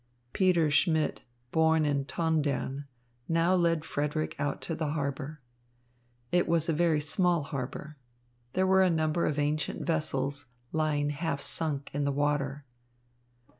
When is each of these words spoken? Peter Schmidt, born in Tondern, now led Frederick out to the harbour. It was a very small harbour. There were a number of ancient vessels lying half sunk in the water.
Peter 0.33 0.71
Schmidt, 0.71 1.21
born 1.51 1.85
in 1.85 2.05
Tondern, 2.05 2.85
now 3.29 3.53
led 3.53 3.85
Frederick 3.85 4.35
out 4.39 4.59
to 4.59 4.73
the 4.73 4.93
harbour. 4.93 5.41
It 6.31 6.47
was 6.47 6.67
a 6.67 6.73
very 6.73 6.99
small 6.99 7.43
harbour. 7.43 7.97
There 8.53 8.65
were 8.65 8.81
a 8.81 8.89
number 8.89 9.27
of 9.27 9.37
ancient 9.37 9.85
vessels 9.85 10.47
lying 10.71 11.11
half 11.11 11.39
sunk 11.39 11.91
in 11.93 12.03
the 12.03 12.11
water. 12.11 12.65